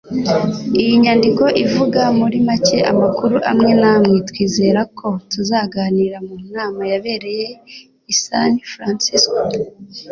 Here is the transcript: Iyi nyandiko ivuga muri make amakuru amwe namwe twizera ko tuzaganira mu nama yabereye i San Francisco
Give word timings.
Iyi 0.79 0.93
nyandiko 1.03 1.45
ivuga 1.63 2.01
muri 2.19 2.37
make 2.47 2.77
amakuru 2.91 3.35
amwe 3.51 3.71
namwe 3.81 4.15
twizera 4.29 4.81
ko 4.97 5.07
tuzaganira 5.31 6.17
mu 6.27 6.35
nama 6.55 6.81
yabereye 6.91 7.47
i 8.11 8.13
San 8.23 8.51
Francisco 8.71 9.37